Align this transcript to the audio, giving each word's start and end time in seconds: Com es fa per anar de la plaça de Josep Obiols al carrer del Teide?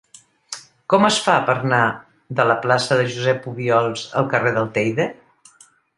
Com 0.93 1.03
es 1.09 1.17
fa 1.25 1.35
per 1.49 1.53
anar 1.59 1.83
de 2.39 2.45
la 2.53 2.57
plaça 2.63 2.97
de 3.01 3.07
Josep 3.17 3.45
Obiols 3.53 4.07
al 4.23 4.29
carrer 4.33 4.55
del 4.57 4.73
Teide? 4.79 5.07